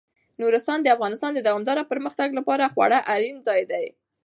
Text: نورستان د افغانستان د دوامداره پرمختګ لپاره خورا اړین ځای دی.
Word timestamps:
نورستان 0.41 0.79
د 0.81 0.87
افغانستان 0.95 1.31
د 1.33 1.39
دوامداره 1.47 1.89
پرمختګ 1.91 2.29
لپاره 2.39 2.71
خورا 2.73 2.99
اړین 3.13 3.37
ځای 3.47 3.61
دی. 3.71 3.85